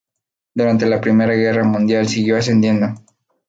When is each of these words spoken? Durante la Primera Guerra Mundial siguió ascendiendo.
Durante 0.55 0.87
la 0.87 0.99
Primera 0.99 1.35
Guerra 1.35 1.63
Mundial 1.63 2.07
siguió 2.07 2.35
ascendiendo. 2.35 2.87